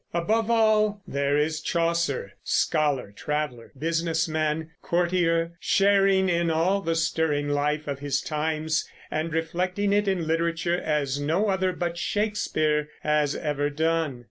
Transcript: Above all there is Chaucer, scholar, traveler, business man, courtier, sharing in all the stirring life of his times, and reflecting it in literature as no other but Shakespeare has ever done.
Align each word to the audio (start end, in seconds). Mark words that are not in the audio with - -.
Above 0.15 0.49
all 0.49 1.03
there 1.07 1.37
is 1.37 1.61
Chaucer, 1.61 2.33
scholar, 2.43 3.11
traveler, 3.15 3.71
business 3.77 4.27
man, 4.27 4.71
courtier, 4.81 5.51
sharing 5.59 6.27
in 6.27 6.49
all 6.49 6.81
the 6.81 6.95
stirring 6.95 7.47
life 7.47 7.87
of 7.87 7.99
his 7.99 8.19
times, 8.19 8.89
and 9.11 9.31
reflecting 9.31 9.93
it 9.93 10.07
in 10.07 10.25
literature 10.25 10.81
as 10.81 11.19
no 11.19 11.49
other 11.49 11.71
but 11.71 11.99
Shakespeare 11.99 12.89
has 13.03 13.35
ever 13.35 13.69
done. 13.69 14.19